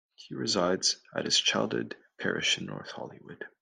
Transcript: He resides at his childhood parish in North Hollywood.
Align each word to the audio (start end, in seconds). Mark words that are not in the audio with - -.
He 0.15 0.33
resides 0.33 0.99
at 1.15 1.25
his 1.25 1.39
childhood 1.39 1.95
parish 2.17 2.57
in 2.57 2.65
North 2.65 2.89
Hollywood. 2.89 3.45